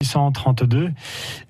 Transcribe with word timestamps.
1832. 0.00 0.92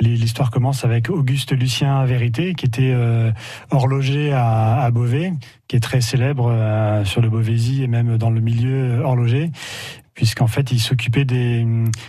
L'histoire 0.00 0.50
commence 0.50 0.84
avec 0.84 1.08
Auguste 1.08 1.52
Lucien 1.52 2.04
Vérité, 2.04 2.52
qui 2.52 2.66
était 2.66 2.92
euh, 2.92 3.32
horloger 3.70 4.34
à, 4.34 4.90
Beauvais, 4.92 5.32
qui 5.66 5.76
est 5.76 5.80
très 5.80 6.02
célèbre 6.02 6.50
euh, 6.50 7.06
sur 7.06 7.22
le 7.22 7.30
Beauvaisis 7.30 7.82
et 7.82 7.86
même 7.86 8.18
dans 8.18 8.28
le 8.28 8.42
milieu 8.42 9.00
horloger 9.00 9.50
puisqu'en 10.14 10.46
fait 10.46 10.70
il 10.72 10.80
s'occupait 10.80 11.24
des 11.24 11.66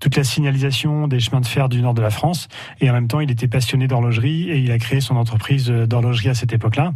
toute 0.00 0.16
la 0.16 0.24
signalisation 0.24 1.08
des 1.08 1.20
chemins 1.20 1.40
de 1.40 1.46
fer 1.46 1.68
du 1.68 1.82
nord 1.82 1.94
de 1.94 2.02
la 2.02 2.10
France. 2.10 2.48
Et 2.80 2.90
en 2.90 2.92
même 2.92 3.08
temps 3.08 3.20
il 3.20 3.30
était 3.30 3.48
passionné 3.48 3.88
d'horlogerie 3.88 4.50
et 4.50 4.58
il 4.58 4.70
a 4.70 4.78
créé 4.78 5.00
son 5.00 5.16
entreprise 5.16 5.68
d'horlogerie 5.68 6.28
à 6.28 6.34
cette 6.34 6.52
époque-là. 6.52 6.92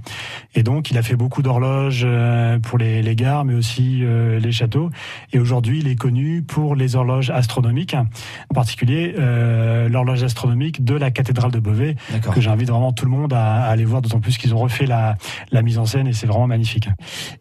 Et 0.54 0.62
donc 0.62 0.90
il 0.90 0.98
a 0.98 1.02
fait 1.02 1.16
beaucoup 1.16 1.42
d'horloges 1.42 2.02
euh, 2.04 2.58
pour 2.58 2.78
les, 2.78 3.02
les, 3.02 3.16
gares 3.16 3.44
mais 3.44 3.54
aussi 3.54 4.00
euh, 4.02 4.38
les 4.38 4.52
châteaux. 4.52 4.90
Et 5.32 5.38
aujourd'hui 5.38 5.80
il 5.80 5.88
est 5.88 5.96
connu 5.96 6.42
pour 6.42 6.74
les 6.74 6.96
horloges 6.96 7.30
astronomiques 7.30 7.94
en 7.94 8.54
particulier 8.54 9.14
euh, 9.18 9.88
l'horloge 9.88 10.22
astronomique 10.22 10.84
de 10.84 10.94
la 10.94 11.10
cathédrale 11.10 11.50
de 11.50 11.58
Beauvais 11.58 11.96
que 12.32 12.40
j'invite 12.40 12.70
vraiment 12.70 12.92
tout 12.92 13.04
le 13.04 13.10
monde 13.10 13.32
à, 13.32 13.64
à 13.64 13.70
aller 13.70 13.84
voir 13.84 14.02
d'autant 14.02 14.20
plus 14.20 14.38
qu'ils 14.38 14.54
ont 14.54 14.58
refait 14.58 14.86
la, 14.86 15.16
la 15.50 15.62
mise 15.62 15.78
en 15.78 15.86
scène 15.86 16.06
et 16.06 16.12
c'est 16.12 16.26
vraiment 16.26 16.46
magnifique. 16.46 16.88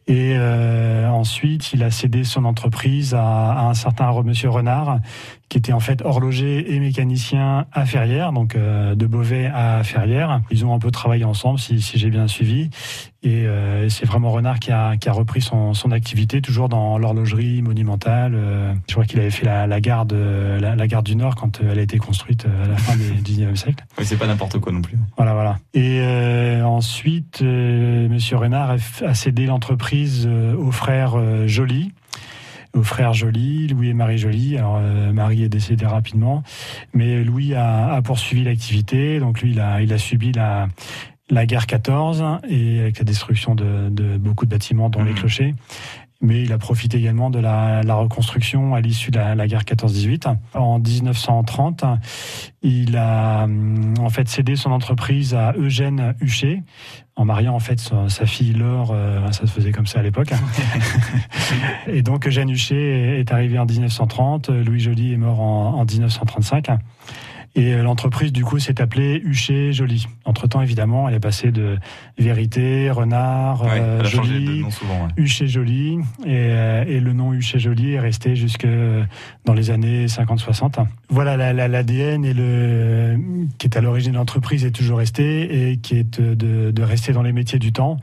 Et 0.08 0.34
euh, 0.36 1.08
ensuite 1.10 1.74
il 1.74 1.84
a 1.84 1.92
cédé 1.92 2.24
son 2.24 2.46
entreprise 2.46 3.14
à 3.14 3.51
à 3.52 3.68
un 3.68 3.74
certain 3.74 4.12
monsieur 4.24 4.50
Renard, 4.50 5.00
qui 5.52 5.58
était 5.58 5.74
en 5.74 5.82
fait 5.82 6.02
horloger 6.02 6.74
et 6.74 6.80
mécanicien 6.80 7.66
à 7.74 7.86
Ferrières, 7.86 8.32
donc 8.32 8.56
euh, 8.56 8.96
de 8.96 9.06
Beauvais 9.06 9.52
à 9.54 9.84
Ferrières. 9.84 10.42
Ils 10.50 10.66
ont 10.66 10.74
un 10.74 10.80
peu 10.80 10.92
travaillé 10.92 11.26
ensemble, 11.26 11.60
si, 11.60 11.82
si 11.82 12.00
j'ai 12.00 12.10
bien 12.10 12.30
suivi. 12.30 12.70
Et 13.22 13.46
euh, 13.48 13.90
c'est 13.90 14.06
vraiment 14.06 14.32
Renard 14.32 14.60
qui 14.60 14.72
a, 14.72 14.96
qui 14.96 15.10
a 15.10 15.12
repris 15.12 15.42
son, 15.42 15.74
son 15.74 15.92
activité, 15.92 16.42
toujours 16.42 16.70
dans 16.70 16.98
l'horlogerie 16.98 17.62
monumentale. 17.62 18.32
Euh, 18.34 18.74
je 18.88 18.94
crois 18.94 19.04
qu'il 19.04 19.20
avait 19.20 19.30
fait 19.30 19.46
la, 19.46 19.68
la 19.68 19.82
gare 19.82 20.06
de, 20.06 20.58
la, 20.62 20.78
la, 20.78 20.88
gare 20.88 21.04
du 21.04 21.18
Nord 21.18 21.36
quand 21.36 21.60
elle 21.62 21.78
a 21.78 21.82
été 21.82 21.98
construite 21.98 22.46
à 22.46 22.70
la 22.70 22.78
fin 22.78 22.96
du 22.96 23.12
19e 23.22 23.58
siècle. 23.58 23.84
Oui, 24.00 24.06
c'est 24.06 24.18
pas 24.18 24.28
n'importe 24.28 24.58
quoi 24.60 24.72
non 24.72 24.82
plus. 24.82 24.98
Voilà, 25.18 25.34
voilà. 25.34 25.60
Et 25.74 26.02
ensuite, 26.64 27.42
monsieur 27.42 28.38
Renard 28.38 28.78
a 29.06 29.14
cédé 29.14 29.48
l'entreprise 29.48 30.28
aux 30.28 30.72
frères 30.72 31.18
Joly 31.48 31.92
aux 32.74 32.84
frères 32.84 33.14
Joly, 33.14 33.68
Louis 33.68 33.90
et 33.90 33.94
Marie 33.94 34.18
Joly. 34.18 34.58
Alors 34.58 34.78
euh, 34.78 35.12
Marie 35.12 35.44
est 35.44 35.50
décédée 35.50 35.86
rapidement, 35.86 36.44
mais 36.94 37.24
Louis 37.24 37.54
a, 37.54 37.94
a 37.94 38.02
poursuivi 38.02 38.44
l'activité. 38.44 39.20
Donc 39.20 39.42
lui, 39.42 39.52
il 39.52 39.60
a, 39.60 39.82
il 39.82 39.92
a 39.94 39.98
subi 39.98 40.32
la, 40.32 40.68
la 41.30 41.46
guerre 41.46 41.68
14 41.68 42.24
et 42.48 42.80
avec 42.80 43.00
la 43.00 43.06
destruction 43.06 43.56
de, 43.56 43.90
de 43.90 44.18
beaucoup 44.18 44.46
de 44.46 44.52
bâtiments, 44.52 44.90
dont 44.90 45.04
les 45.04 45.12
mmh. 45.12 45.16
clochers 45.16 45.54
mais 46.22 46.44
il 46.44 46.54
a 46.54 46.58
profité 46.58 46.98
également 46.98 47.30
de 47.30 47.40
la, 47.40 47.82
la 47.84 47.96
reconstruction 47.96 48.76
à 48.76 48.82
l'issue 48.82 49.12
de 49.12 49.18
la, 49.18 49.36
la 49.36 49.48
guerre 49.48 49.64
14-18. 49.64 50.36
En 50.54 50.80
1930, 50.80 51.84
il 52.62 52.96
a 52.96 53.48
en 54.00 54.10
fait 54.10 54.30
cédé 54.30 54.56
son 54.56 54.72
entreprise 54.72 55.34
à 55.34 55.54
Eugène 55.58 56.16
Huchet, 56.22 56.64
en 57.16 57.26
mariant 57.26 57.56
en 57.56 57.60
fait 57.60 57.80
sa, 57.80 58.08
sa 58.10 58.26
fille 58.26 58.54
Laure, 58.54 58.92
euh, 58.94 59.32
ça 59.32 59.48
se 59.48 59.52
faisait 59.52 59.72
comme 59.72 59.88
ça 59.88 60.00
à 60.00 60.04
l'époque. 60.04 60.32
et 61.88 62.02
donc 62.02 62.28
Eugène 62.28 62.50
Huchet 62.50 63.20
est 63.20 63.32
arrivé 63.32 63.58
en 63.58 63.66
1930, 63.66 64.50
Louis 64.50 64.80
Joly 64.80 65.14
est 65.14 65.18
mort 65.18 65.42
en, 65.42 65.80
en 65.80 65.86
1935. 65.86 66.70
Et 67.54 67.74
euh, 67.74 67.84
l'entreprise, 67.84 68.32
du 68.32 68.46
coup, 68.46 68.60
s'est 68.60 68.82
appelée 68.82 69.22
Huchet 69.26 69.74
Joly. 69.74 70.08
Entre-temps, 70.24 70.62
évidemment, 70.62 71.10
elle 71.10 71.16
est 71.16 71.20
passée 71.20 71.52
de 71.52 71.78
Vérité, 72.18 72.90
Renard, 72.90 73.64
ouais, 73.64 74.06
Joly, 74.06 74.64
souvent, 74.72 75.06
ouais. 75.06 75.12
Huchet 75.18 75.48
Joly. 75.48 76.00
Et, 76.26 76.30
euh, 76.30 76.86
et, 76.88 77.02
le 77.02 77.12
nom 77.12 77.34
Huchet 77.34 77.60
Joly 77.60 77.94
est 77.94 78.00
resté 78.00 78.38
jusque 78.38 78.68
dans 79.46 79.54
les 79.54 79.70
années 79.70 80.06
50-60. 80.06 80.86
Voilà, 81.10 81.36
l'ADN 81.68 82.24
la, 82.24 82.30
et 82.30 82.34
le, 82.34 83.20
qui 83.58 83.68
est 83.68 83.78
à 83.78 83.82
l'origine 83.82 84.14
de 84.14 84.18
l'entreprise 84.18 84.64
est 84.64 84.72
toujours 84.72 85.00
resté 85.00 85.72
et 85.72 85.78
qui 85.78 85.98
est 85.98 86.22
de, 86.22 86.72
de 86.72 86.84
rester 86.84 87.12
dans 87.12 87.24
les 87.24 87.34
métiers 87.34 87.60
du 87.60 87.74
temps. 87.74 87.98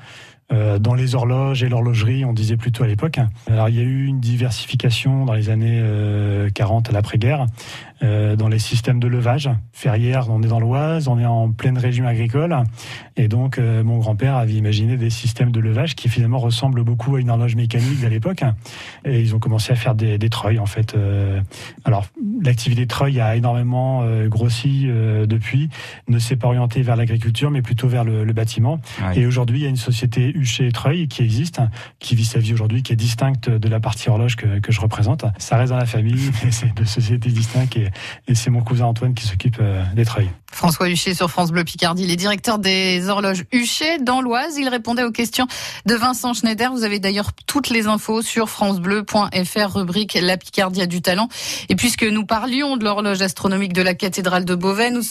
Euh, 0.51 0.79
dans 0.79 0.95
les 0.95 1.15
horloges 1.15 1.63
et 1.63 1.69
l'horlogerie, 1.69 2.25
on 2.25 2.33
disait 2.33 2.57
plutôt 2.57 2.85
à 2.85 2.87
l'époque. 2.87 3.19
Alors 3.47 3.69
il 3.69 3.77
y 3.77 3.81
a 3.81 3.83
eu 3.83 4.07
une 4.07 4.21
diversification 4.21 5.27
dans 5.27 5.35
les 5.35 5.51
années 5.51 5.79
euh, 5.81 6.49
40 6.51 6.89
à 6.89 6.93
l'après-guerre 6.93 7.47
euh, 8.03 8.37
dans 8.37 8.49
les 8.49 8.59
systèmes 8.59 9.01
de 9.01 9.09
levage. 9.09 9.51
Ferrières, 9.73 10.31
on 10.31 10.43
est 10.43 10.49
dans 10.49 10.61
l'Oise, 10.61 11.09
on 11.09 11.19
est 11.19 11.27
en 11.27 11.51
pleine 11.51 11.77
région 11.77 12.07
agricole, 12.07 12.57
et 13.17 13.29
donc 13.29 13.59
euh, 13.59 13.83
mon 13.83 13.99
grand-père 13.99 14.37
avait 14.37 14.55
imaginé 14.55 14.97
des 14.97 15.11
systèmes 15.11 15.51
de 15.51 15.61
levage 15.61 15.97
qui 15.97 16.09
finalement 16.09 16.39
ressemblent 16.39 16.85
beaucoup 16.85 17.17
à 17.17 17.21
une 17.21 17.29
horloge 17.29 17.57
mécanique 17.57 18.05
à 18.05 18.09
l'époque. 18.09 18.43
Et 19.05 19.21
ils 19.21 19.35
ont 19.35 19.39
commencé 19.39 19.73
à 19.73 19.77
faire 19.77 19.95
des, 19.95 20.17
des 20.17 20.31
treuils 20.31 20.59
en 20.59 20.67
fait. 20.67 20.95
Euh. 20.95 21.41
alors 21.85 22.07
l'activité 22.43 22.87
treuil 22.87 23.21
a 23.21 23.37
énormément 23.37 24.05
grossi 24.29 24.87
depuis, 24.87 25.69
ne 26.09 26.19
s'est 26.19 26.37
pas 26.37 26.47
orientée 26.47 26.83
vers 26.83 26.97
l'agriculture, 26.97 27.51
mais 27.51 27.63
plutôt 27.63 27.89
vers 27.89 28.05
le, 28.05 28.25
le 28.25 28.33
bâtiment. 28.33 28.81
Et 29.15 29.27
aujourd'hui, 29.27 29.59
il 29.59 29.63
y 29.65 29.67
a 29.67 29.71
une 29.71 29.77
société 29.77 30.33
Huchet 30.39 30.71
Treuil 30.73 31.09
qui 31.09 31.23
existe, 31.23 31.61
qui 31.99 32.15
vit 32.15 32.25
sa 32.25 32.39
vie 32.39 32.53
aujourd'hui, 32.53 32.83
qui 32.83 32.93
est 32.93 32.97
distincte 32.97 33.49
de 33.49 33.69
la 33.69 33.81
partie 33.81 34.09
horloge 34.09 34.37
que, 34.37 34.47
je 34.69 34.81
représente. 34.81 35.25
Ça 35.39 35.57
reste 35.57 35.73
dans 35.73 35.79
la 35.79 35.87
famille, 35.87 36.31
mais 36.45 36.51
c'est 36.51 36.75
deux 36.75 36.85
sociétés 36.85 37.31
distinctes 37.31 37.77
et, 37.77 37.91
et 38.27 38.35
c'est 38.35 38.51
mon 38.51 38.63
cousin 38.63 38.87
Antoine 38.87 39.15
qui 39.15 39.27
s'occupe 39.27 39.59
euh, 39.61 39.83
des 39.95 40.05
treuils. 40.05 40.31
François 40.51 40.89
Huchet 40.89 41.15
sur 41.15 41.31
France 41.31 41.53
Bleu 41.53 41.63
Picardie, 41.63 42.07
les 42.07 42.17
directeurs 42.17 42.59
des 42.59 43.09
horloges 43.09 43.45
Huchet 43.53 43.99
dans 43.99 44.21
l'Oise. 44.21 44.57
Il 44.57 44.69
répondait 44.69 45.05
aux 45.05 45.13
questions 45.13 45.47
de 45.87 45.95
Vincent 45.95 46.35
Schneider. 46.35 46.73
Vous 46.73 46.85
avez 46.85 46.99
d'ailleurs 46.99 47.33
toutes 47.47 47.69
les 47.69 47.87
infos 47.87 48.23
sur 48.23 48.49
francebleu.fr, 48.49 49.75
rubrique 49.75 50.19
La 50.21 50.37
Picardie 50.37 50.83
a 50.83 50.87
du 50.87 51.03
talent. 51.03 51.29
Et 51.69 51.77
puisque 51.77 52.03
nous 52.03 52.25
parlions 52.25 52.77
de 52.77 52.85
l'horloge 52.85 53.21
astronomique 53.23 53.73
de 53.73 53.83
la 53.83 53.95
cathédrale 53.95 54.45
de 54.45 54.55
Beauvais, 54.55 54.91
nous 54.91 55.03
sommes 55.03 55.09